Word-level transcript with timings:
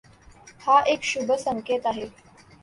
हा 0.61 0.79
एक 0.93 1.03
शुभ 1.03 1.31
संकेत 1.39 1.85
आहे. 1.85 2.09